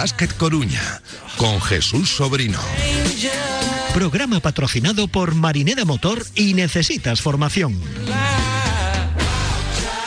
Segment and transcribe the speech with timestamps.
[0.00, 1.02] básquet Coruña,
[1.38, 2.60] con Jesús Sobrino.
[3.92, 7.80] Programa patrocinado por Marinera Motor y Necesitas Formación.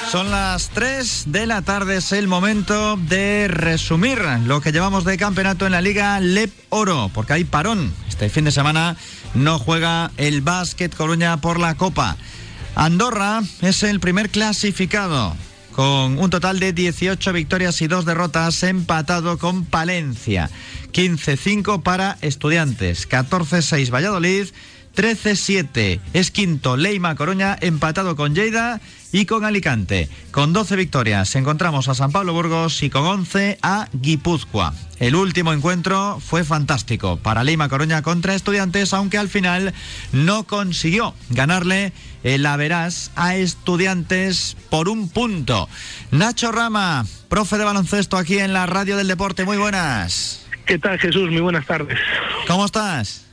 [0.10, 5.18] Son las 3 de la tarde, es el momento de resumir lo que llevamos de
[5.18, 7.94] campeonato en la Liga LEP Oro, porque hay parón.
[8.08, 8.96] Este fin de semana
[9.34, 12.16] no juega el básquet Coruña por la Copa.
[12.76, 15.36] Andorra es el primer clasificado
[15.72, 20.50] con un total de 18 victorias y 2 derrotas, empatado con Palencia.
[20.92, 24.48] 15-5 para Estudiantes, 14-6 Valladolid,
[24.96, 30.10] 13-7 es quinto Leima Coruña, empatado con Lleida y con Alicante.
[30.32, 34.74] Con 12 victorias encontramos a San Pablo Burgos y con 11 a Guipúzcoa.
[35.00, 39.74] El último encuentro fue fantástico para Leima Coruña contra Estudiantes, aunque al final
[40.12, 45.68] no consiguió ganarle el Averas a Estudiantes por un punto.
[46.12, 50.46] Nacho Rama, profe de baloncesto aquí en la Radio del Deporte, muy buenas.
[50.66, 51.32] ¿Qué tal Jesús?
[51.32, 51.98] Muy buenas tardes.
[52.48, 53.31] ¿Cómo estás?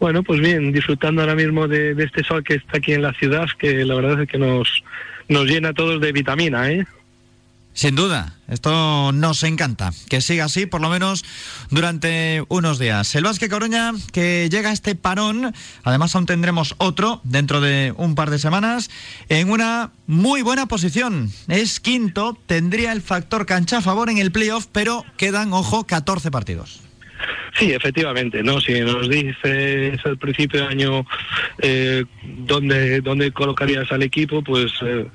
[0.00, 3.46] Bueno, pues bien, disfrutando ahora mismo de, este sol que está aquí en la ciudad,
[3.58, 4.82] que la verdad es que nos,
[5.28, 6.86] nos llena a todos de vitamina, ¿eh?
[7.72, 9.92] Sin duda, esto nos encanta.
[10.08, 11.24] Que siga así, por lo menos
[11.70, 13.14] durante unos días.
[13.14, 18.14] El Vasque Coruña, que llega a este parón, además aún tendremos otro dentro de un
[18.14, 18.90] par de semanas,
[19.28, 21.30] en una muy buena posición.
[21.46, 26.30] Es quinto, tendría el factor cancha a favor en el playoff, pero quedan, ojo, 14
[26.30, 26.89] partidos.
[27.60, 28.58] Sí, efectivamente, ¿no?
[28.58, 31.06] Si nos dices al principio de año
[31.58, 34.72] eh, dónde, dónde colocarías al equipo, pues...
[34.82, 35.06] Eh,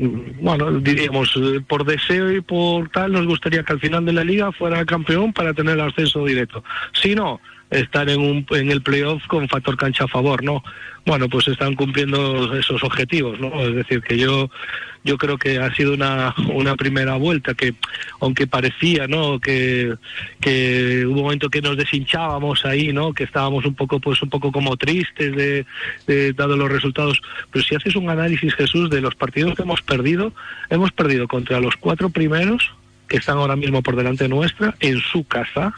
[0.00, 4.22] bueno, diríamos, eh, por deseo y por tal, nos gustaría que al final de la
[4.22, 6.62] liga fuera campeón para tener el ascenso directo.
[6.92, 10.62] Si no, estar en, un, en el playoff con factor cancha a favor, ¿no?
[11.06, 13.60] Bueno, pues están cumpliendo esos objetivos, ¿no?
[13.62, 14.50] Es decir, que yo
[15.04, 17.74] yo creo que ha sido una, una primera vuelta que,
[18.20, 19.40] aunque parecía, ¿no?
[19.40, 19.94] Que,
[20.40, 23.12] que hubo un momento que nos deshinchábamos ahí, ¿no?
[23.12, 25.66] Que estábamos un poco, pues un poco como tristes de,
[26.06, 27.20] de dado los resultados.
[27.50, 30.32] Pero si haces un análisis, Jesús, de los partidos que hemos perdido,
[30.68, 32.72] hemos perdido contra los cuatro primeros
[33.08, 35.72] que están ahora mismo por delante nuestra en su casa,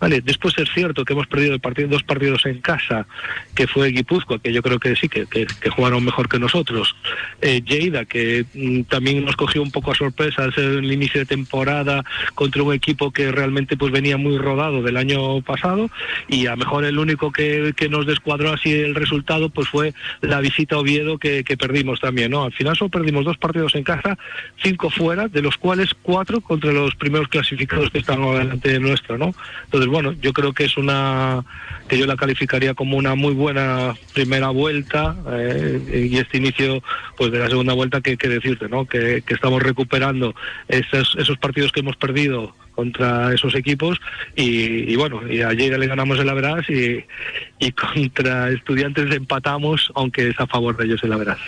[0.00, 3.06] Vale, después es cierto que hemos perdido el partido, dos partidos en casa,
[3.54, 6.94] que fue Guipúzcoa, que yo creo que sí, que, que, jugaron mejor que nosotros.
[7.40, 11.26] Eh, Lleida, que mm, también nos cogió un poco a sorpresa en el inicio de
[11.26, 12.04] temporada
[12.34, 15.90] contra un equipo que realmente pues venía muy rodado del año pasado
[16.28, 19.94] y a lo mejor el único que, que nos descuadró así el resultado pues fue
[20.20, 22.44] la visita Oviedo que, que perdimos también, ¿no?
[22.44, 24.18] Al final solo perdimos dos partidos en casa,
[24.62, 29.18] cinco fuera, de los cuales cuatro contra los primeros clasificados que están delante de nuestro,
[29.18, 29.34] ¿no?
[29.64, 31.44] Entonces, bueno, yo creo que es una
[31.88, 36.82] que yo la calificaría como una muy buena primera vuelta eh, y este inicio
[37.16, 38.86] pues de la segunda vuelta que, decirte, ¿no?
[38.86, 40.34] Que, estamos recuperando
[40.68, 43.98] esos partidos que hemos perdido contra esos equipos
[44.36, 47.04] y, bueno, y ayer le ganamos el Averas y,
[47.58, 51.38] y contra estudiantes empatamos, aunque es a favor de ellos el Averas.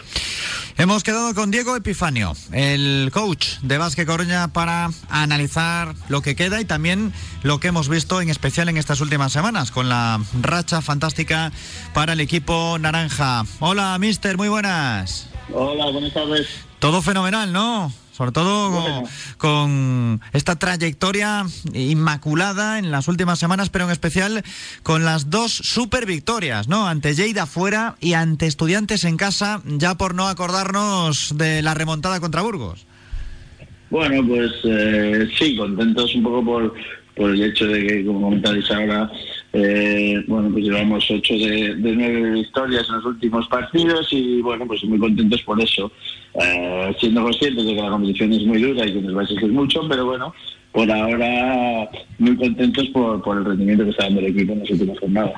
[0.78, 6.60] Hemos quedado con Diego Epifanio, el coach de Vázquez Coruña, para analizar lo que queda
[6.60, 10.82] y también lo que hemos visto en especial en estas últimas semanas, con la racha
[10.82, 11.50] fantástica
[11.94, 13.44] para el equipo naranja.
[13.60, 15.31] Hola, mister, muy buenas.
[15.50, 16.47] Hola, buenas tardes.
[16.78, 17.91] Todo fenomenal, ¿no?
[18.16, 19.04] Sobre todo
[19.37, 21.44] con, esta trayectoria
[21.75, 24.43] inmaculada en las últimas semanas, pero en especial
[24.82, 26.87] con las dos super victorias, ¿no?
[26.87, 32.21] Ante Lleida fuera y ante Estudiantes en casa, ya por no acordarnos de la remontada
[32.21, 32.87] contra Burgos.
[33.91, 36.75] Bueno, pues eh, sí, contentos un poco por,
[37.15, 39.10] por el hecho de que, como comentáis ahora,
[39.59, 44.85] eh, bueno, pues llevamos ocho de, nueve victorias en los últimos partidos y bueno, pues
[44.85, 45.91] muy contentos por eso,
[46.35, 49.25] eh, siendo conscientes de que la competición es muy dura y que nos va a
[49.25, 50.35] exigir mucho, pero bueno,
[50.73, 51.88] por ahora
[52.19, 55.32] muy contentos por, por el rendimiento que está dando el equipo en las últimas jornadas.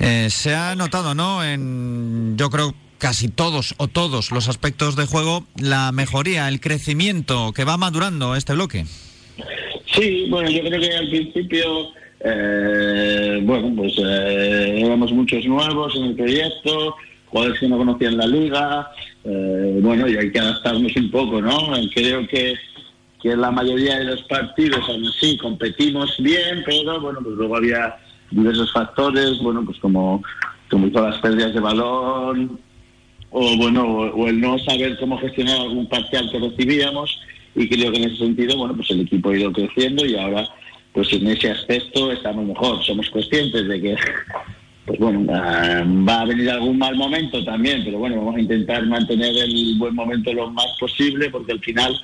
[0.00, 1.44] Eh, se ha notado, ¿no?
[1.44, 7.52] En, yo creo casi todos o todos los aspectos de juego, la mejoría, el crecimiento
[7.52, 8.84] que va madurando este bloque.
[9.94, 16.04] Sí, bueno, yo creo que al principio eh, bueno, pues eh, éramos muchos nuevos en
[16.04, 16.96] el proyecto,
[17.26, 18.90] jugadores que no conocían la liga,
[19.24, 21.58] eh, bueno, y hay que adaptarnos un poco, ¿no?
[21.94, 22.54] Creo que,
[23.22, 27.96] que la mayoría de los partidos, aún así, competimos bien, pero bueno, pues luego había
[28.30, 30.22] diversos factores, bueno, pues como,
[30.70, 32.60] como todas las pérdidas de balón,
[33.30, 37.18] o bueno, o, el no saber cómo gestionar algún parcial que recibíamos,
[37.54, 40.46] y creo que en ese sentido, bueno, pues el equipo ha ido creciendo y ahora
[40.92, 42.82] pues en ese aspecto estamos mejor.
[42.84, 43.96] Somos conscientes de que,
[44.86, 48.84] pues bueno, ah, va a venir algún mal momento también, pero bueno, vamos a intentar
[48.86, 51.94] mantener el buen momento lo más posible, porque al final,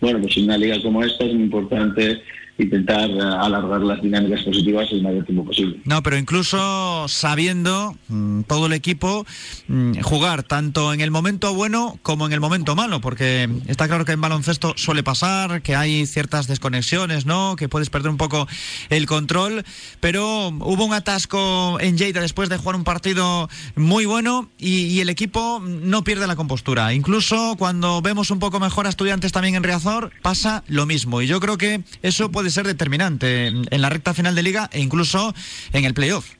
[0.00, 2.22] bueno, pues en una liga como esta es muy importante
[2.58, 5.80] intentar eh, alargar las dinámicas positivas el mayor tiempo posible.
[5.84, 9.24] No, pero incluso sabiendo mm, todo el equipo
[9.68, 14.04] mm, jugar tanto en el momento bueno como en el momento malo, porque está claro
[14.04, 17.56] que en baloncesto suele pasar, que hay ciertas desconexiones, ¿no?
[17.56, 18.48] Que puedes perder un poco
[18.90, 19.64] el control,
[20.00, 25.00] pero hubo un atasco en Lleida después de jugar un partido muy bueno y, y
[25.00, 26.92] el equipo no pierde la compostura.
[26.92, 31.22] Incluso cuando vemos un poco mejor a estudiantes también en Riazor, pasa lo mismo.
[31.22, 34.80] Y yo creo que eso puede ser determinante en la recta final de liga e
[34.80, 35.34] incluso
[35.72, 36.38] en el playoff.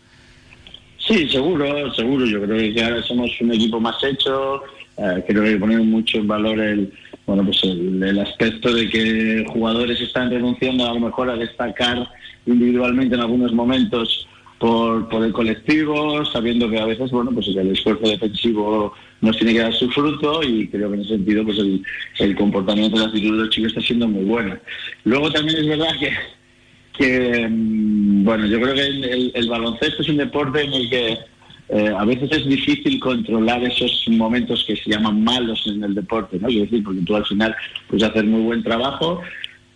[1.09, 2.27] Sí, seguro, seguro.
[2.27, 4.63] Yo creo que ahora somos un equipo más hecho.
[4.99, 6.93] Eh, creo que ponemos mucho en valor el
[7.25, 12.09] bueno pues el, el, aspecto de que jugadores están renunciando a lo mejor a destacar
[12.47, 14.27] individualmente en algunos momentos
[14.59, 19.53] por, por el colectivo, sabiendo que a veces bueno pues el esfuerzo defensivo nos tiene
[19.53, 21.83] que dar su fruto y creo que en ese sentido pues el,
[22.21, 24.61] el comportamiento de la actitud de los chicos está siendo muy buena.
[25.05, 26.13] Luego también es verdad que
[26.99, 31.19] que, bueno, yo creo que el, el, baloncesto es un deporte en el que
[31.69, 36.39] eh, a veces es difícil controlar esos momentos que se llaman malos en el deporte,
[36.41, 36.49] ¿no?
[36.49, 37.55] Quiero decir, porque tú al final
[37.89, 39.21] puedes hacer muy buen trabajo,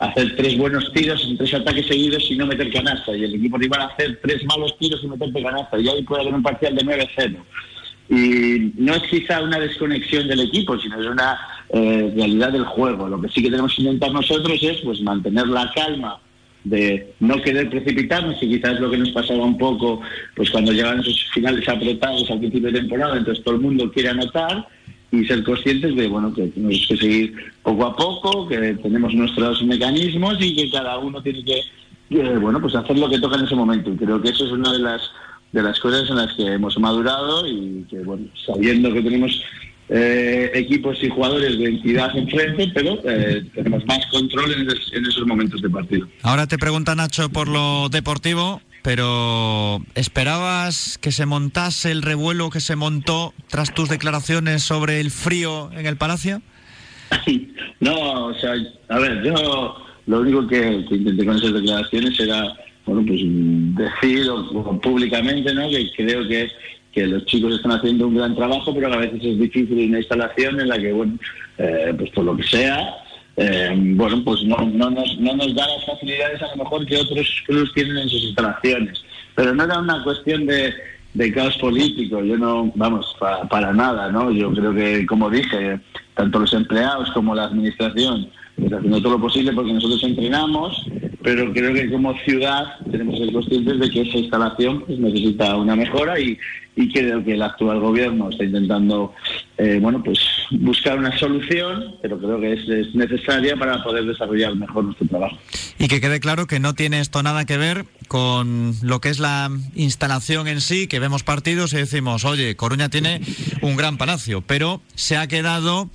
[0.00, 3.56] hacer tres buenos tiros en tres ataques seguidos y no meter canasta, y el equipo
[3.56, 6.82] rival hacer tres malos tiros y meterte canasta, y ahí puede haber un parcial de
[6.82, 7.36] 9-0.
[8.08, 11.38] Y no es quizá una desconexión del equipo, sino es una
[11.70, 13.08] eh, realidad del juego.
[13.08, 16.19] Lo que sí que tenemos que intentar nosotros es pues mantener la calma
[16.64, 20.00] de no querer precipitarnos y quizás lo que nos pasaba un poco
[20.37, 24.10] pues cuando llegan esos finales apretados al principio de temporada entonces todo el mundo quiere
[24.10, 24.69] anotar
[25.10, 29.62] y ser conscientes de bueno que tenemos que seguir poco a poco que tenemos nuestros
[29.64, 31.62] mecanismos y que cada uno tiene que
[32.10, 34.52] eh, bueno pues hacer lo que toca en ese momento y creo que eso es
[34.52, 35.02] una de las
[35.52, 39.43] de las cosas en las que hemos madurado y que bueno sabiendo que tenemos
[39.88, 45.04] eh, equipos y jugadores de entidad enfrente, pero eh, tenemos más control en, es, en,
[45.04, 46.08] esos momentos de partido.
[46.22, 52.60] Ahora te pregunta Nacho por lo deportivo, pero ¿esperabas que se montase el revuelo que
[52.60, 56.40] se montó tras tus declaraciones sobre el frío en el Palacio?
[57.81, 58.52] No, o sea,
[58.90, 59.34] a ver, yo
[60.06, 62.54] lo único que, que intenté con esas declaraciones era,
[62.87, 64.26] bueno, pues decir
[64.82, 65.69] públicamente, ¿no?
[65.69, 66.49] Que creo que
[66.93, 70.61] que los chicos están haciendo un gran trabajo, pero a veces es difícil una instalación
[70.61, 71.19] en la que, bueno,
[71.58, 72.94] eh, pues por lo que sea,
[73.37, 76.99] eh, bueno, pues no, no, nos, no nos da las facilidades a lo mejor que
[76.99, 79.02] otros clubes tienen en sus instalaciones.
[79.35, 80.75] Pero no era una cuestión de,
[81.14, 84.31] de caos político, yo no, vamos, pa, para nada, ¿no?
[84.31, 85.81] Yo creo que, como dije,
[86.14, 88.28] tanto los empleados como la administración,
[88.62, 90.87] pues haciendo todo lo posible porque nosotros entrenamos,
[91.23, 95.56] pero creo que como ciudad tenemos que ser conscientes de que esa instalación pues, necesita
[95.56, 96.38] una mejora y,
[96.76, 99.14] y creo que el actual gobierno está intentando
[99.59, 100.19] eh, bueno pues
[100.50, 105.37] buscar una solución pero creo que es, es, necesaria para poder desarrollar mejor nuestro trabajo.
[105.79, 109.19] Y que quede claro que no tiene esto nada que ver con lo que es
[109.19, 113.21] la instalación en sí que vemos partidos y decimos oye Coruña tiene
[113.61, 115.90] un gran palacio pero se ha quedado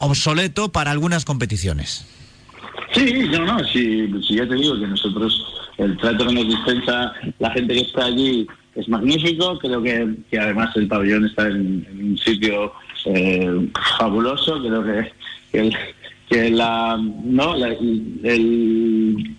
[0.00, 2.06] obsoleto para algunas competiciones.
[2.92, 5.46] Sí, no, no, sí, sí, ya te digo que nosotros,
[5.78, 10.38] el trato que nos dispensa la gente que está allí es magnífico, creo que, que
[10.38, 12.72] además el pabellón está en, un sitio
[13.06, 15.12] eh, fabuloso, creo que,
[15.58, 15.76] el,
[16.28, 19.36] que la, no, la, el,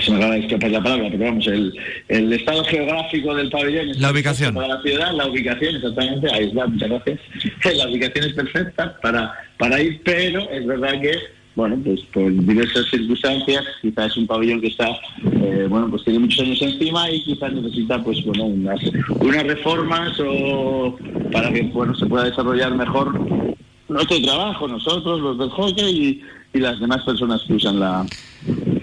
[0.00, 1.74] se me acaba de escapar la palabra, pero vamos, el,
[2.08, 6.44] el estado geográfico del pabellón es la ubicación para la ciudad, la ubicación exactamente, ahí
[6.44, 7.20] está, muchas gracias.
[7.76, 11.12] La ubicación es perfecta para, para ir, pero es verdad que
[11.54, 14.88] bueno, pues por diversas circunstancias, quizás es un pabellón que está,
[15.22, 18.80] eh, bueno, pues tiene muchos años encima y quizás necesita, pues bueno, unas,
[19.20, 20.96] unas reformas o
[21.30, 23.20] para que, bueno, se pueda desarrollar mejor
[23.88, 26.22] nuestro trabajo, nosotros, los del hockey
[26.54, 28.06] y, y las demás personas que usan la,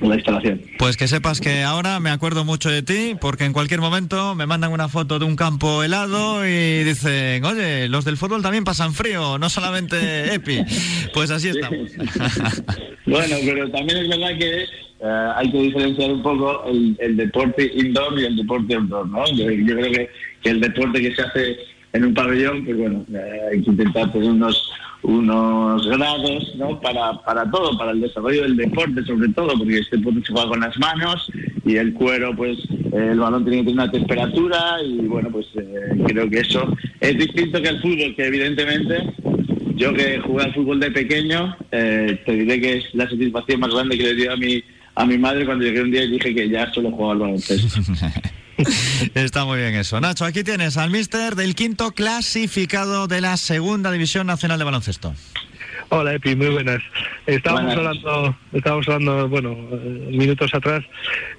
[0.01, 0.62] la instalación.
[0.77, 4.46] Pues que sepas que ahora me acuerdo mucho de ti, porque en cualquier momento me
[4.46, 8.94] mandan una foto de un campo helado y dicen, oye, los del fútbol también pasan
[8.94, 10.60] frío, no solamente Epi.
[11.13, 11.91] Pues así estamos.
[13.06, 14.65] bueno, pero también es verdad que
[15.00, 19.25] uh, hay que diferenciar un poco el, el, deporte indoor y el deporte outdoor, ¿no?
[19.32, 20.10] Yo, yo creo que,
[20.41, 21.58] que, el deporte que se hace
[21.94, 24.72] en un pabellón, pues bueno, uh, hay que intentar tener unos
[25.03, 26.79] unos grados ¿no?
[26.79, 30.50] para, para todo, para el desarrollo del deporte sobre todo, porque este deporte se juega
[30.50, 31.32] con las manos
[31.65, 35.48] y el cuero, pues eh, el balón tiene que tener una temperatura y bueno, pues
[35.56, 39.13] eh, creo que eso es distinto que el fútbol, que evidentemente
[39.75, 43.74] yo que jugué al fútbol de pequeño, eh, te diré que es la satisfacción más
[43.74, 44.62] grande que le dio a mi,
[44.96, 47.82] a mi madre cuando llegué un día y dije que ya solo jugaba al baloncesto.
[49.13, 49.99] Está muy bien eso.
[49.99, 55.13] Nacho, aquí tienes al mister del quinto clasificado de la Segunda División Nacional de Baloncesto.
[55.91, 56.84] Hola Epi, muy buenas.
[57.25, 60.84] Estábamos hablando, estábamos hablando, bueno, eh, minutos atrás,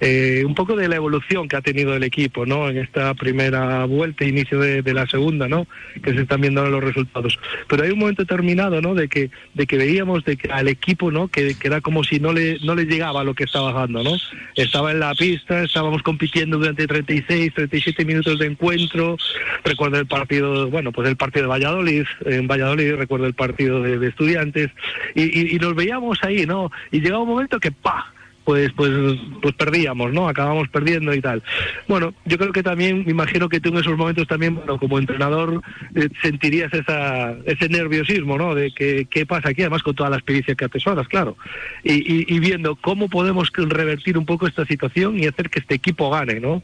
[0.01, 2.67] eh, un poco de la evolución que ha tenido el equipo, ¿no?
[2.67, 5.67] En esta primera vuelta, inicio de, la segunda, ¿no?
[6.03, 7.39] Que se están viendo los resultados.
[7.69, 8.93] Pero hay un momento determinado, ¿no?
[8.93, 11.29] De que, de que veíamos de que al equipo, ¿no?
[11.29, 14.17] Que, que, era como si no le, no le llegaba lo que estaba bajando, ¿no?
[14.57, 19.15] Estaba en la pista, estábamos compitiendo durante 36, 37 minutos de encuentro.
[19.63, 23.97] Recuerdo el partido, bueno, pues el partido de Valladolid, en Valladolid recuerdo el partido de,
[23.97, 24.69] de Estudiantes antes,
[25.15, 26.71] y, nos veíamos ahí, ¿no?
[26.91, 28.13] Y llegaba un momento que ¡pa!
[28.43, 28.91] Pues, pues,
[29.39, 30.27] pues perdíamos, ¿no?
[30.27, 31.43] Acabamos perdiendo y tal.
[31.87, 34.97] Bueno, yo creo que también, me imagino que tú en esos momentos también, bueno, como
[34.97, 35.61] entrenador,
[35.93, 38.55] eh, sentirías esa, ese nerviosismo, ¿no?
[38.55, 41.37] De que, qué pasa aquí, además con toda la experiencia que atesoras, claro.
[41.83, 46.09] Y, y, viendo cómo podemos revertir un poco esta situación y hacer que este equipo
[46.09, 46.63] gane, ¿no?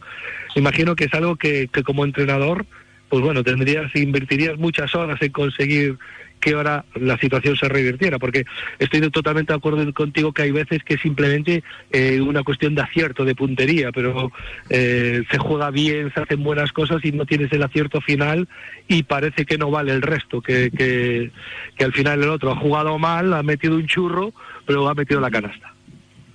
[0.55, 2.65] Imagino que es algo que, que como entrenador,
[3.09, 5.97] pues bueno, tendrías, invertirías muchas horas en conseguir
[6.39, 8.45] que ahora la situación se revirtiera, porque
[8.79, 13.25] estoy totalmente de acuerdo contigo que hay veces que simplemente eh, una cuestión de acierto,
[13.25, 14.31] de puntería, pero
[14.69, 18.47] eh, se juega bien, se hacen buenas cosas y no tienes el acierto final
[18.87, 21.31] y parece que no vale el resto, que, que,
[21.83, 24.33] al final el otro ha jugado mal, ha metido un churro,
[24.65, 25.73] pero ha metido la canasta.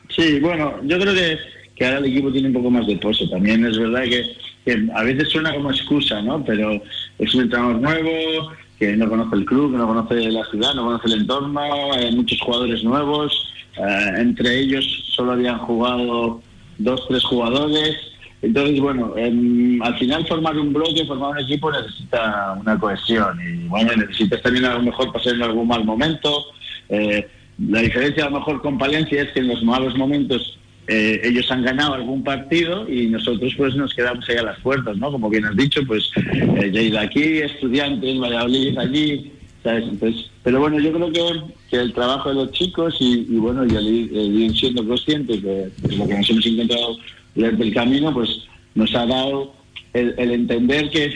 [0.08, 1.38] Sí, bueno, yo creo que,
[1.74, 3.28] que ahora el equipo tiene un poco más de pozo.
[3.30, 4.24] También es verdad que,
[4.64, 6.44] que a veces suena como excusa, ¿no?
[6.44, 6.82] Pero
[7.18, 10.86] es un entrenador nuevo, que no conoce el club, que no conoce la ciudad, no
[10.86, 14.84] conoce el entorno, hay muchos jugadores nuevos, eh, entre ellos
[15.14, 16.40] solo habían jugado
[16.78, 17.96] dos, tres jugadores.
[18.42, 23.92] Entonces, bueno, al final formar un bloque, formar un equipo necesita una cohesión y bueno,
[23.94, 26.46] necesitas también a lo mejor pasar en algún mal momento.
[26.88, 30.58] Eh, la diferencia a lo mejor con Palencia es que en los malos momentos
[30.94, 34.94] eh, ellos han ganado algún partido y nosotros pues nos quedamos ahí a las puertas,
[34.98, 35.10] ¿no?
[35.10, 39.32] Como bien has dicho, pues eh, aquí, estudiantes, Valladolid allí,
[39.62, 39.84] ¿sabes?
[39.84, 44.50] Entonces, pero bueno, yo creo que, que el trabajo de los chicos y, bueno, y
[44.54, 46.98] siendo conscientes de, lo que nos hemos intentado
[47.34, 48.28] durante el camino, pues
[48.74, 49.54] nos ha dado
[49.94, 51.14] el, entender que,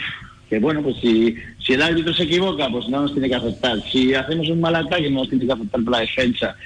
[0.49, 3.79] que, bueno, pues si, si el árbitro se equivoca, pues no nos tiene que afectar.
[3.93, 6.57] Si hacemos un mal ataque, no nos tiene que afectar por la defensa.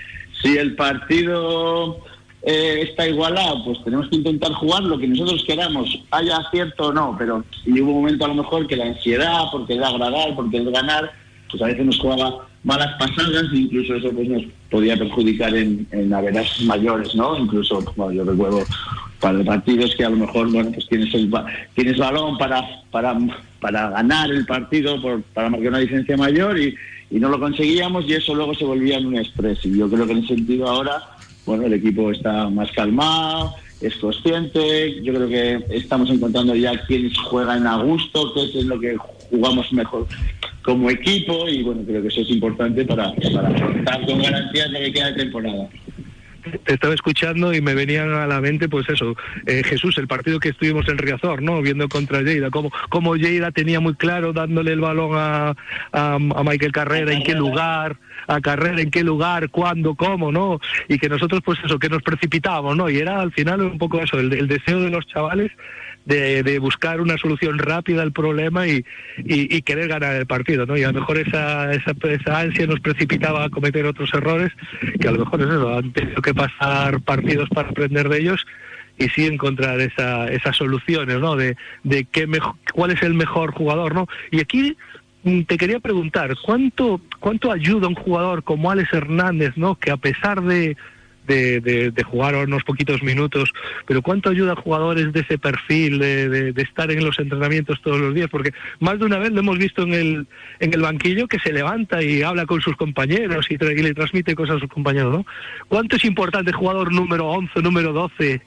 [0.40, 2.04] Si el partido
[2.42, 6.92] eh, está igualado, pues tenemos que intentar jugar lo que nosotros queramos, haya acierto o
[6.92, 10.34] no, pero y hubo un momento a lo mejor que la ansiedad, porque es agradar,
[10.34, 11.12] porque es ganar,
[11.50, 15.86] pues a veces nos jugaba malas pasadas e incluso eso pues nos podía perjudicar en,
[15.90, 16.08] en
[16.66, 17.36] mayores, ¿no?
[17.38, 18.64] Incluso, bueno, yo recuerdo
[19.20, 21.30] para partidos que a lo mejor, bueno, pues tienes el
[21.74, 23.18] tienes balón para para
[23.60, 26.74] para ganar el partido, por, para marcar una diferencia mayor y,
[27.10, 29.58] y no lo conseguíamos y eso luego se volvía en un estrés.
[29.64, 31.02] Y yo creo que en ese sentido ahora
[31.50, 37.18] bueno, el equipo está más calmado, es consciente, yo creo que estamos encontrando ya quienes
[37.18, 38.96] juegan a gusto, qué es lo que
[39.30, 40.06] jugamos mejor
[40.62, 44.92] como equipo y bueno, creo que eso es importante para, contar con garantías de que
[44.92, 45.68] queda temporada
[46.64, 49.16] te estaba escuchando y me venía a la mente, pues eso,
[49.46, 51.60] eh, Jesús, el partido que estuvimos en Riazor, ¿no?
[51.62, 55.54] Viendo contra Lleida, como, como Lleida tenía muy claro dándole el balón a,
[55.92, 60.60] a Michael Carrera, en qué lugar, a carrera, en qué lugar, cuándo, cómo, ¿no?
[60.88, 62.88] Y que nosotros, pues eso, que nos precipitábamos, ¿no?
[62.88, 65.50] Y era al final un poco eso, el, deseo de los chavales
[66.04, 68.84] de, buscar una solución rápida al problema y,
[69.18, 70.76] y, querer ganar el partido, ¿no?
[70.76, 74.50] Y a lo mejor esa, esa, esa, ansia nos precipitaba a cometer otros errores,
[75.00, 78.46] que a lo mejor es eso, han tenido que pasar partidos para aprender de ellos
[78.98, 81.36] y sí encontrar esa, esas soluciones, ¿no?
[81.36, 82.28] De, de qué
[82.74, 84.08] cuál es el mejor jugador, ¿no?
[84.30, 84.76] Y aquí
[85.22, 89.74] Mm, te quería preguntar, ¿cuánto, cuánto ayuda un jugador como Alex Hernández, ¿no?
[89.74, 90.40] que a pesar
[91.30, 93.52] de, jugar unos poquitos minutos,
[93.86, 98.00] pero cuánto ayuda a jugadores de ese perfil, de, de, estar en los entrenamientos todos
[98.00, 100.26] los días, porque más de una vez lo hemos visto en el,
[100.58, 104.56] en el banquillo que se levanta y habla con sus compañeros y, le transmite cosas
[104.56, 105.26] a sus compañeros, ¿no?
[105.68, 108.40] ¿Cuánto es importante jugador número 11, número 12,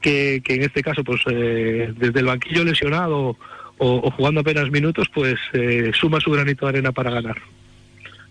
[0.00, 3.36] que, que en este caso, pues eh, desde el banquillo lesionado
[3.78, 7.36] o, jugando apenas minutos, pues eh, suma su granito de arena para ganar.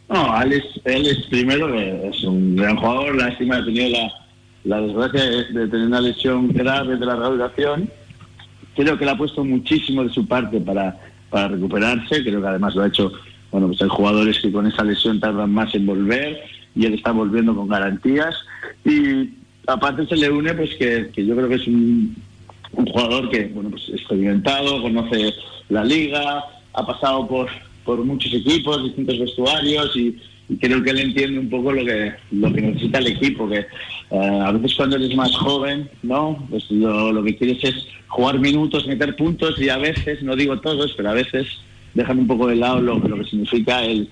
[0.10, 4.12] No, Alex, él es primero, es un gran jugador, lástima ha tenido la,
[4.64, 7.90] la desgracia de tener una lesión grave de la rehabilitación.
[8.76, 12.76] Creo que le ha puesto muchísimo de su parte para, para recuperarse, creo que además
[12.76, 13.12] lo ha hecho,
[13.52, 16.42] bueno, pues hay jugadores que con esa lesión tardan más en volver
[16.76, 18.36] y él está volviendo con garantías.
[18.84, 19.30] Y
[19.68, 22.16] aparte se le une, pues que, que yo creo que es un,
[22.74, 25.34] un jugador que bueno pues experimentado, conoce
[25.70, 26.44] la liga,
[26.74, 27.48] ha pasado por,
[27.86, 30.16] por muchos equipos, distintos vestuarios y,
[30.60, 33.60] creo que él entiende un poco lo que lo que necesita el equipo, que
[34.12, 36.46] eh, a veces cuando eres más joven, ¿no?
[36.50, 40.60] Pues lo, lo, que quieres es jugar minutos, meter puntos y a veces, no digo
[40.60, 41.48] todos, pero a veces
[41.94, 44.10] dejan un poco de lado lo, que significa el,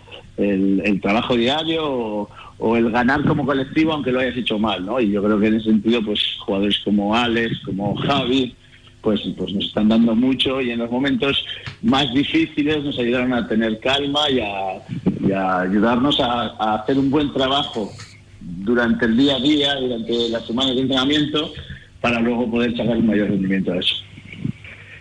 [1.02, 5.00] trabajo diario o, el ganar como colectivo aunque lo hayas hecho mal, ¿no?
[5.00, 8.56] Y yo creo que en ese sentido, pues jugadores como Alex, como Javi,
[9.02, 11.44] pues, pues nos están dando mucho y en los momentos
[11.82, 17.92] más difíciles nos ayudaron a tener calma y a, ayudarnos a, hacer un buen trabajo
[18.40, 21.54] durante el día a día, durante las semanas de entrenamiento,
[22.00, 23.96] para luego poder sacar un mayor rendimiento de eso.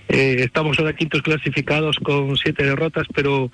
[0.08, 3.50] Eh, estamos ahora quintos clasificados con siete derrotas, pero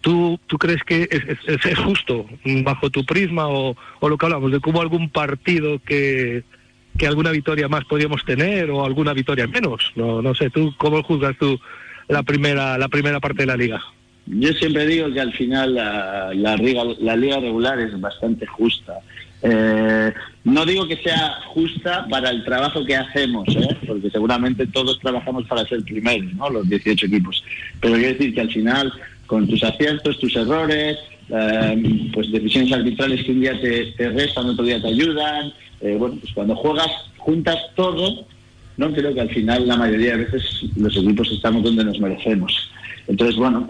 [0.00, 2.26] ¿tú, tú crees que es, justo
[2.64, 6.44] bajo tu prisma o, o, lo que hablamos de cómo algún partido que,
[6.96, 9.92] que alguna victoria más podríamos tener o alguna victoria menos?
[9.96, 11.58] No, no sé, ¿tú cómo juzgas tú
[12.08, 13.82] la primera, la primera parte de la liga?
[14.26, 18.98] Yo siempre digo que al final la, liga, la liga regular es bastante justa.
[19.42, 20.12] Eh,
[20.44, 23.76] no digo que sea justa para el trabajo que hacemos, ¿eh?
[23.84, 26.48] porque seguramente todos trabajamos para ser primeros, ¿no?
[26.48, 27.42] los 18 equipos.
[27.80, 28.92] Pero quiero decir que al final,
[29.26, 30.96] con tus aciertos, tus errores,
[31.28, 35.52] eh, pues decisiones arbitrales que un día te restan, otro día te ayudan,
[35.98, 38.24] bueno, pues cuando juegas, juntas todo,
[38.76, 42.70] no creo que al final la mayoría de veces los equipos estamos donde nos merecemos.
[43.08, 43.66] Entonces, bueno,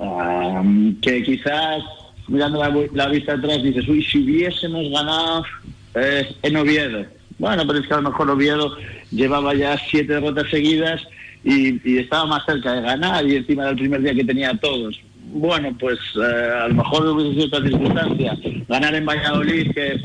[1.00, 1.82] que quizás
[2.28, 5.44] mirando la, vista atrás dices, uy, si hubiésemos ganado
[5.94, 7.04] eh, en Oviedo.
[7.38, 8.76] Bueno, pero es que a lo mejor Oviedo
[9.10, 11.02] llevaba ya siete derrotas seguidas
[11.44, 15.00] y, estaba más cerca de ganar y encima del primer día que tenía todos.
[15.34, 18.38] Bueno, pues eh, a lo mejor hubiese sido otra circunstancia.
[18.68, 20.00] Ganar en Valladolid, que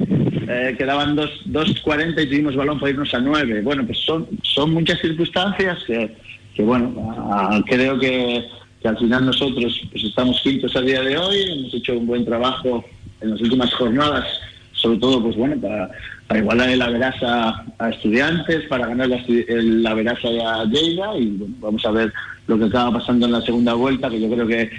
[0.48, 3.62] eh, quedaban 2.40 y tuvimos balón para irnos a 9.
[3.62, 8.46] Bueno, pues son, son muchas circunstancias que, bueno, creo que
[8.88, 12.84] al final nosotros pues estamos quintos a día de hoy, hemos hecho un buen trabajo
[13.22, 14.26] en las últimas jornadas,
[14.72, 20.66] sobre todo pues bueno para, igualar el verasa a estudiantes, para ganar la, el a
[20.66, 22.14] Lleida y vamos a ver
[22.48, 24.70] lo que acaba pasando en la segunda vuelta, que yo creo que,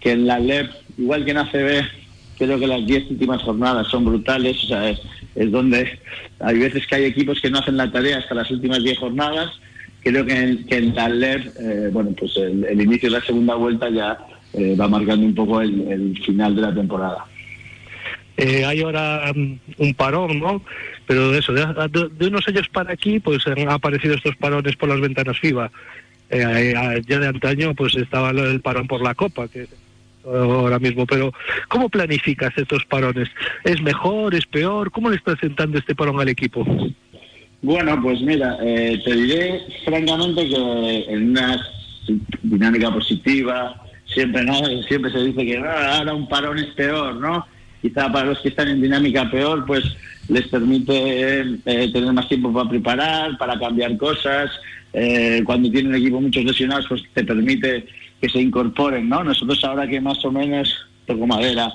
[0.00, 1.84] que en la LEP, igual que en ACB,
[2.40, 4.98] creo que las diez últimas jornadas son brutales, o sea, es,
[5.50, 6.00] donde
[6.40, 9.60] hay veces que hay equipos que no hacen la tarea hasta las últimas diez jornadas
[10.02, 14.18] creo que en, que en eh, bueno, pues el, inicio de la segunda vuelta ya
[14.54, 17.26] eh, va marcando un poco el, final de la temporada.
[18.38, 20.62] Eh, hay ahora mm, un parón, ¿no?
[21.06, 25.00] Pero de eso, de, unos años para aquí, pues han aparecido estos parones por las
[25.00, 25.70] ventanas FIBA.
[26.30, 29.66] ya de antaño, pues estaba el parón por la Copa, que
[30.24, 31.32] ahora mismo, pero
[31.68, 33.28] ¿cómo planificas estos parones?
[33.64, 34.90] ¿Es mejor, es peor?
[34.90, 36.64] ¿Cómo le estás sentando este parón al equipo?
[37.62, 41.60] Bueno, pues mira, eh, te diré francamente que en una
[42.42, 44.54] dinámica positiva, siempre no
[44.88, 47.46] siempre se dice que ah, ahora un parón es peor, ¿no?
[47.82, 49.84] Quizá para los que están en dinámica peor, pues
[50.28, 54.50] les permite eh, tener más tiempo para preparar, para cambiar cosas.
[54.92, 57.86] Eh, cuando tiene un equipo muchos lesionados, pues te permite
[58.20, 59.24] que se incorporen, ¿no?
[59.24, 60.74] Nosotros ahora que más o menos,
[61.06, 61.72] toco madera,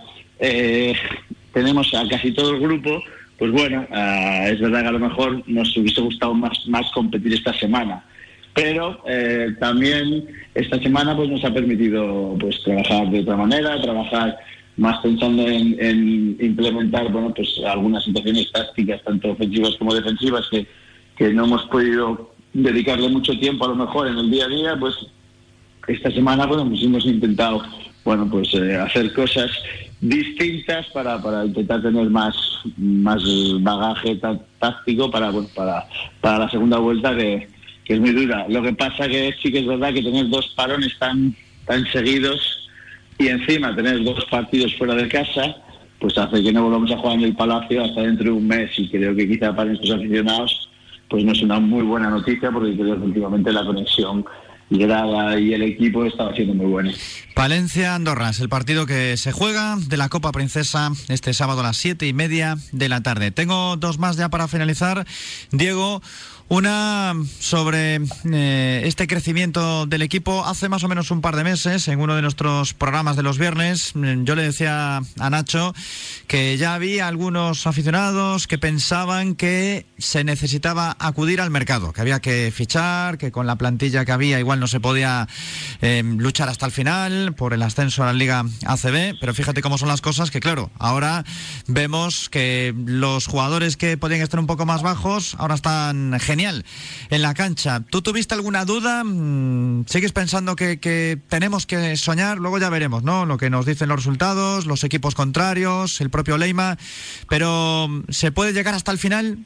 [1.54, 3.02] tenemos a casi todo el grupo,
[3.38, 7.34] pues bueno, ah, es verdad que a lo mejor nos hubiese gustado más, más competir
[7.34, 8.04] esta semana.
[8.54, 14.38] Pero eh, también esta semana pues nos ha permitido pues trabajar de otra manera, trabajar
[14.78, 20.66] más pensando en, implementar bueno pues algunas situaciones tácticas, tanto ofensivas como defensivas, que,
[21.18, 24.78] que no hemos podido dedicarle mucho tiempo a lo mejor en el día a día,
[24.80, 24.96] pues
[25.88, 27.64] esta semana pues hemos intentado
[28.04, 29.52] bueno pues eh, hacer cosas
[30.02, 32.36] distintas para, para intentar tener más,
[32.78, 33.24] más
[33.62, 34.20] bagaje
[34.60, 35.88] táctico para, bueno, para,
[36.22, 37.48] para la segunda vuelta que,
[37.88, 38.48] es muy dura.
[38.50, 42.70] Lo que pasa que sí que es verdad que tener dos parones tan, tan seguidos
[43.20, 45.56] y encima tener dos partidos fuera de casa,
[46.00, 48.72] pues hace que no volvamos a jugar en el Palacio hasta dentro de un mes
[48.78, 50.70] y creo que quizá para nuestros aficionados
[51.10, 54.26] pues no es una muy buena noticia porque creo que últimamente la conexión
[54.70, 56.92] y el equipo estaba siendo muy bueno.
[57.36, 61.64] Palencia Andorra es el partido que se juega de la Copa Princesa este sábado a
[61.64, 63.32] las siete y media de la tarde.
[63.32, 65.06] Tengo dos más ya para finalizar.
[65.52, 66.02] Diego,
[66.48, 70.46] una sobre eh, este crecimiento del equipo.
[70.46, 73.40] Hace más o menos un par de meses, en uno de nuestros programas de los
[73.40, 75.74] viernes, yo le decía a Nacho
[76.28, 82.20] que ya había algunos aficionados que pensaban que se necesitaba acudir al mercado, que había
[82.20, 85.28] que fichar, que con la plantilla que había igual no se podía
[85.82, 89.18] eh, luchar hasta el final por el ascenso a la Liga ACB.
[89.20, 91.26] Pero fíjate cómo son las cosas, que claro, ahora
[91.68, 96.66] vemos que los jugadores que podían estar un poco más bajos ahora están genial
[97.10, 97.82] en la cancha.
[97.90, 99.06] ¿Tú tuviste alguna duda?
[99.06, 102.40] Mm, ¿Sigues pensando que, tenemos que soñar?
[102.40, 103.26] Luego ya veremos, ¿no?
[103.26, 106.78] Lo que nos dicen los resultados, los equipos contrarios, el propio Leima.
[107.30, 109.38] Pero ¿se puede llegar hasta el final?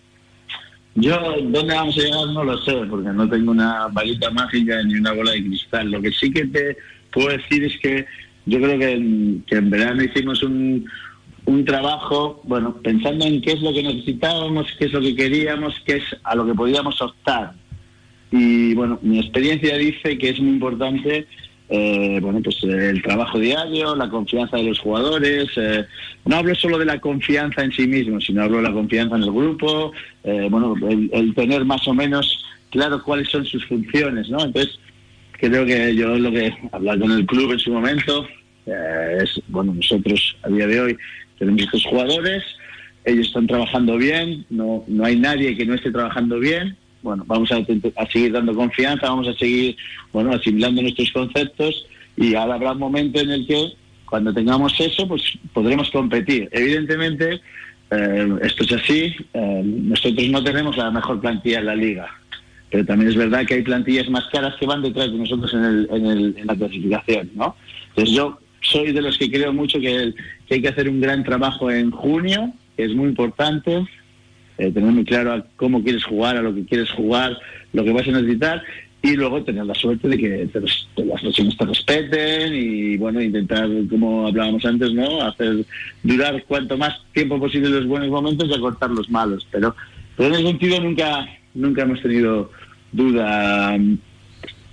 [0.96, 2.28] Yo, ¿dónde vamos a llegar?
[2.34, 5.92] No lo sé, porque no tengo una varita mágica ni una bola de cristal.
[5.92, 6.76] Lo que sí que te
[7.12, 8.08] puedo decir es que
[8.48, 10.90] yo creo que en, que en verano hicimos un,
[11.50, 15.74] un trabajo, bueno, pensando en qué es lo que necesitábamos, qué es lo que queríamos,
[15.86, 17.54] qué es a lo que podíamos optar.
[18.32, 21.28] Y bueno, mi experiencia dice que es muy importante
[21.72, 25.50] eh, bueno, pues el trabajo diario, la confianza de los jugadores.
[25.56, 25.86] Eh,
[26.26, 29.24] no hablo solo de la confianza en sí mismo, sino hablo de la confianza en
[29.24, 29.92] el grupo,
[30.24, 34.44] eh, bueno, el, tener más o menos claro cuáles son sus funciones, ¿no?
[34.44, 34.80] Entonces,
[35.34, 38.28] creo que yo lo que hablar con el club en su momento
[38.66, 40.98] es, bueno, nosotros a día de hoy
[41.40, 42.44] tenemos estos jugadores,
[43.06, 47.52] ellos están trabajando bien, no, no hay nadie que no esté trabajando bien, bueno, vamos
[47.52, 49.76] a, a, seguir dando confianza, vamos a seguir,
[50.12, 51.86] bueno, asimilando nuestros conceptos
[52.18, 53.74] y ahora habrá un momento en el que
[54.06, 55.22] cuando tengamos eso, pues
[55.54, 56.50] podremos competir.
[56.52, 57.40] Evidentemente,
[57.92, 62.10] eh, esto es así, eh, nosotros no tenemos la mejor plantilla en la liga,
[62.70, 65.64] pero también es verdad que hay plantillas más caras que van detrás de nosotros en,
[65.64, 67.56] el, en, el, en la clasificación, ¿no?
[67.90, 70.14] Entonces yo soy de los que creo mucho que,
[70.50, 73.86] hay que hacer un gran trabajo en junio, es muy importante,
[74.58, 77.38] eh, tener muy claro cómo quieres jugar, a lo que quieres jugar,
[77.74, 78.64] lo que vas a necesitar
[79.02, 80.50] y luego tener la suerte de que
[80.96, 85.22] las lesiones te respeten y bueno, intentar, como hablábamos antes, ¿no?
[85.22, 85.66] Hacer
[86.04, 89.48] durar cuanto más tiempo posible los buenos momentos y acortar los malos.
[89.52, 89.74] Pero,
[90.18, 92.52] en ese sentido nunca, nunca hemos tenido
[92.92, 93.78] duda.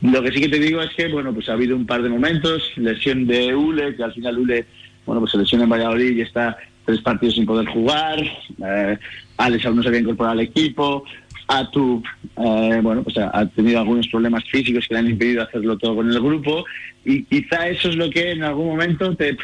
[0.03, 2.09] Lo que sí que te digo es que, bueno, pues ha habido un par de
[2.09, 4.67] momentos, lesión de Ule, que al final Ule,
[5.07, 8.99] bueno, pues se lesiona en Valladolid y está tres partidos sin poder jugar, eh,
[9.39, 11.05] Alex aún no se había incorporado al equipo,
[11.49, 12.03] Atu,
[12.37, 16.11] eh, bueno, pues ha, tenido algunos problemas físicos que le han impedido hacerlo todo con
[16.11, 16.65] el grupo.
[17.05, 19.37] Y quizá eso es lo que en algún momento te,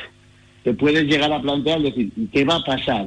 [0.65, 3.07] te puedes llegar a plantear, decir, ¿qué va a pasar?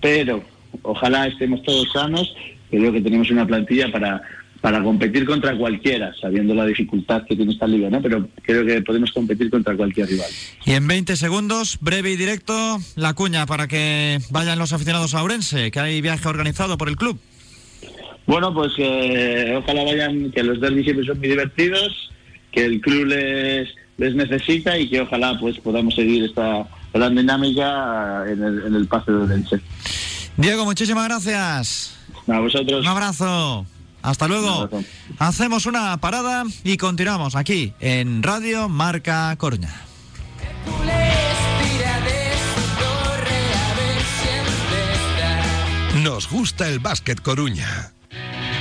[0.00, 0.42] Pero
[0.82, 2.34] ojalá estemos todos sanos,
[2.70, 4.22] creo que tenemos una plantilla para
[4.64, 8.00] para competir contra cualquiera, sabiendo la dificultad que tiene esta liga, ¿no?
[8.00, 10.30] Pero creo que podemos competir contra cualquier rival.
[10.64, 15.20] Y en 20 segundos, breve y directo, la cuña para que vayan los aficionados a
[15.20, 17.20] Ourense, que hay viaje organizado por el club.
[18.26, 22.10] Bueno, pues que ojalá vayan, que los derbis siempre son muy divertidos,
[22.50, 28.24] que el club les, les necesita y que ojalá pues podamos seguir esta gran dinámica
[28.26, 29.60] en el, en el pase de Ourense.
[30.38, 31.98] Diego, muchísimas gracias.
[32.26, 32.80] A vosotros.
[32.80, 33.66] Un abrazo.
[34.04, 34.68] Hasta luego.
[35.18, 39.72] Hacemos una parada y continuamos aquí en Radio Marca Coruña.
[46.02, 47.94] Nos gusta el básquet Coruña.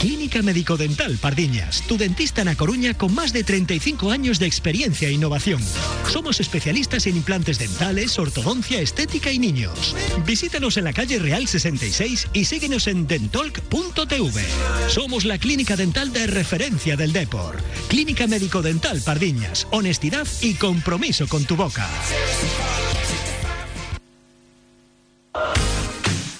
[0.00, 5.08] Clínica Médico-Dental Pardiñas, tu dentista en A Coruña con más de 35 años de experiencia
[5.08, 5.60] e innovación.
[6.08, 9.96] Somos especialistas en implantes dentales, ortodoncia, estética y niños.
[10.26, 14.44] Visítanos en la calle Real 66 y síguenos en dentolk.tv.
[14.88, 17.62] Somos la clínica dental de referencia del Depor.
[17.88, 21.88] Clínica Médico-Dental Pardiñas, honestidad y compromiso con tu boca.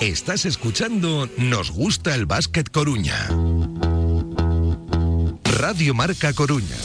[0.00, 3.28] Estás escuchando Nos gusta el básquet Coruña.
[5.58, 6.76] Radio Marca Coruña.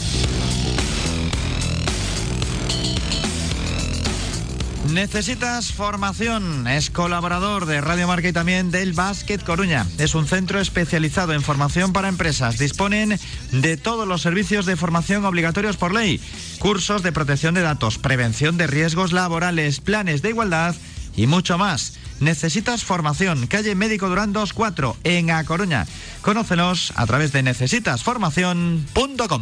[4.93, 6.67] Necesitas formación.
[6.67, 9.85] Es colaborador de Radio Marca y también del Básquet Coruña.
[9.97, 12.57] Es un centro especializado en formación para empresas.
[12.57, 13.19] Disponen
[13.51, 16.21] de todos los servicios de formación obligatorios por ley.
[16.59, 20.75] Cursos de protección de datos, prevención de riesgos laborales, planes de igualdad
[21.15, 21.93] y mucho más.
[22.19, 25.87] Necesitas formación, calle Médico Durán 24 en A Coruña.
[26.21, 29.41] Conócenos a través de necesitasformación.com.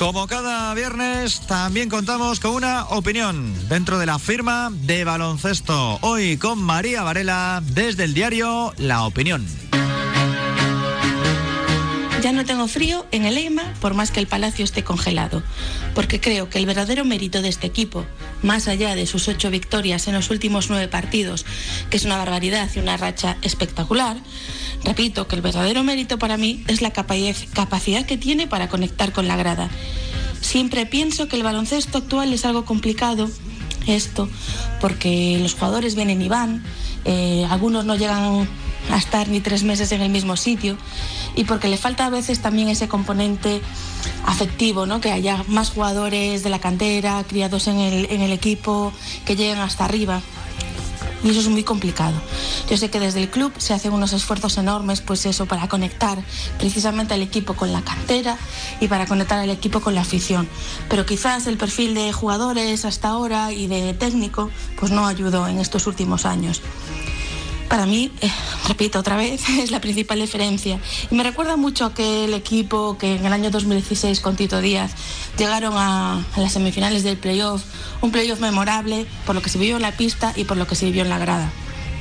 [0.00, 5.98] Como cada viernes, también contamos con una opinión dentro de la firma de baloncesto.
[6.00, 9.46] Hoy con María Varela desde el diario La Opinión.
[12.22, 15.42] Ya no tengo frío en el EIMA por más que el palacio esté congelado,
[15.94, 18.04] porque creo que el verdadero mérito de este equipo,
[18.42, 21.46] más allá de sus ocho victorias en los últimos nueve partidos,
[21.88, 24.18] que es una barbaridad y una racha espectacular,
[24.84, 29.26] repito que el verdadero mérito para mí es la capacidad que tiene para conectar con
[29.26, 29.70] la grada.
[30.42, 33.30] Siempre pienso que el baloncesto actual es algo complicado,
[33.86, 34.28] esto,
[34.78, 36.62] porque los jugadores vienen y van,
[37.06, 38.46] eh, algunos no llegan
[38.90, 40.76] a estar ni tres meses en el mismo sitio
[41.36, 43.60] y porque le falta a veces también ese componente
[44.26, 45.00] afectivo, ¿no?
[45.00, 48.92] que haya más jugadores de la cantera, criados en el, en el equipo,
[49.24, 50.22] que lleguen hasta arriba
[51.22, 52.14] y eso es muy complicado.
[52.68, 56.22] Yo sé que desde el club se hacen unos esfuerzos enormes, pues eso, para conectar
[56.58, 58.38] precisamente al equipo con la cantera
[58.80, 60.48] y para conectar al equipo con la afición.
[60.88, 65.58] Pero quizás el perfil de jugadores hasta ahora y de técnico, pues no ayudó en
[65.58, 66.62] estos últimos años
[67.70, 68.30] para mí, eh,
[68.66, 70.80] repito otra vez, es la principal diferencia.
[71.08, 74.90] Y me recuerda mucho a aquel equipo que en el año 2016 con Tito Díaz
[75.38, 77.62] llegaron a, las semifinales del playoff,
[78.02, 80.74] un playoff memorable por lo que se vivió en la pista y por lo que
[80.74, 81.48] se vivió en la grada.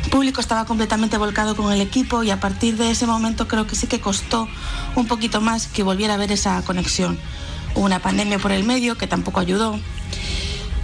[0.06, 3.68] El público estaba completamente volcado con el equipo y a partir de ese momento creo
[3.68, 4.48] que sí que costó
[4.96, 7.20] un poquito más que volviera a ver esa conexión.
[7.76, 9.80] Hubo una pandemia por el medio que tampoco ayudó.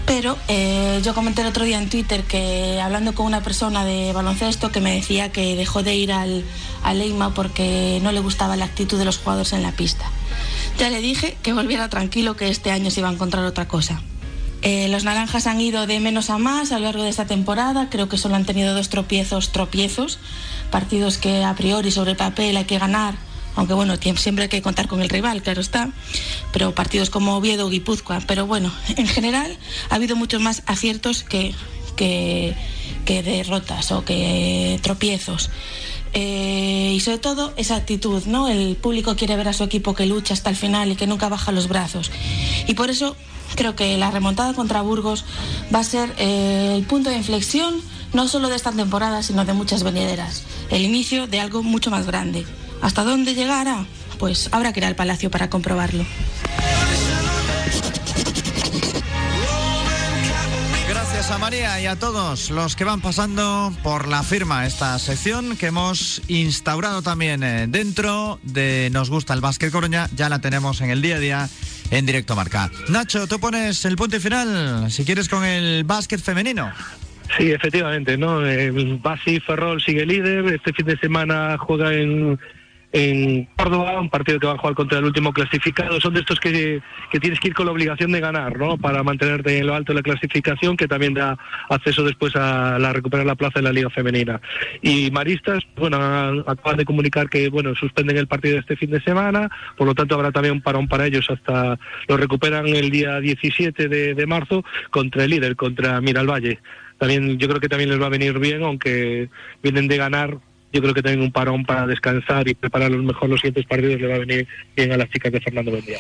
[0.06, 4.14] Pero eh, yo comenté el otro día en Twitter que hablando con una persona de
[4.14, 6.46] baloncesto que me decía que dejó de ir al,
[6.84, 10.06] al Leima porque no le gustaba la actitud de los jugadores en la pista.
[10.78, 14.02] Ya le dije que volviera tranquilo que este año se iba a encontrar otra cosa.
[14.62, 17.90] Eh, los naranjas han ido de menos a más a lo largo de esta temporada.
[17.90, 20.20] Creo que solo han tenido dos tropiezos, tropiezos,
[20.72, 23.16] partidos que a priori sobre papel hay que ganar
[23.56, 25.90] aunque bueno, siempre hay que contar con el rival, claro está,
[26.52, 29.58] pero partidos como Oviedo o Guipúzcoa, pero bueno, en general
[29.90, 31.54] ha habido muchos más aciertos que,
[33.06, 35.50] derrotas o que tropiezos.
[36.18, 38.48] Eh, y sobre todo esa actitud, ¿no?
[38.48, 41.28] El público quiere ver a su equipo que lucha hasta el final y que nunca
[41.28, 42.10] baja los brazos.
[42.68, 43.18] Y por eso
[43.56, 45.26] creo que la remontada contra Burgos
[45.74, 47.82] va a ser eh, el punto de inflexión
[48.14, 50.44] no solo de esta temporada, sino de muchas venideras.
[50.70, 52.46] El inicio de algo mucho más grande.
[52.86, 53.84] ¿Hasta dónde llegará?
[54.20, 56.06] Pues habrá que ir al palacio para comprobarlo.
[60.88, 65.58] Gracias a María y a todos los que van pasando por la firma esta sección
[65.58, 70.80] que hemos instaurado también eh, dentro de Nos gusta el básquet Coruña, ya la tenemos
[70.82, 71.50] en el día a día
[71.90, 72.70] en directo marca.
[72.90, 76.72] Nacho, tú pones el punto y final, si quieres, con el básquet femenino.
[77.36, 78.46] Sí, efectivamente, ¿no?
[78.46, 82.40] El Basi Ferrol sigue líder, este fin de semana juega en
[82.96, 86.00] en Córdoba, un partido que va a jugar contra el último clasificado.
[86.00, 86.82] Son de estos que,
[87.20, 88.78] tienes que ir con la obligación de ganar, ¿no?
[88.78, 91.38] Para mantenerte en lo alto de la clasificación, que también da
[91.70, 94.40] acceso después a la recuperar la plaza de la Liga Femenina.
[94.82, 95.98] Y Maristas, bueno,
[96.48, 100.16] acaban de comunicar que, bueno, suspenden el partido este fin de semana, por lo tanto
[100.16, 101.78] habrá también un parón para ellos hasta
[102.08, 106.60] lo recuperan el día 17 de, de marzo contra el líder, contra Miralvalle.
[106.98, 109.28] También, yo creo que también les va a venir bien, aunque
[109.62, 110.38] vienen de ganar
[110.72, 114.00] yo creo que también un parón para descansar y preparar los mejor los siguientes partidos
[114.00, 116.00] le va a venir bien a las chicas de Fernando Bendía.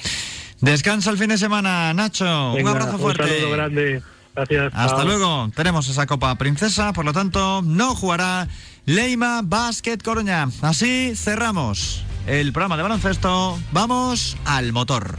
[0.61, 2.53] Descansa el fin de semana, Nacho.
[2.53, 3.23] un abrazo fuerte.
[3.23, 4.01] Un saludo grande.
[4.35, 4.73] Gracias.
[4.75, 5.49] Hasta luego.
[5.55, 8.47] Tenemos esa Copa Princesa, por lo tanto, no jugará
[8.85, 10.47] Leima Basket Coruña.
[10.61, 13.57] Así cerramos el programa de baloncesto.
[13.71, 15.15] Vamos al motor.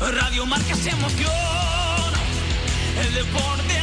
[0.00, 1.30] Radio Marca se emoción.
[3.00, 3.73] El deporte